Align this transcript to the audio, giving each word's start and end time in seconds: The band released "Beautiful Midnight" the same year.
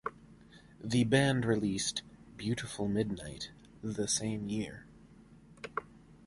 The 0.83 1.03
band 1.03 1.45
released 1.45 2.01
"Beautiful 2.35 2.87
Midnight" 2.87 3.51
the 3.83 4.07
same 4.07 4.47
year. 4.47 4.87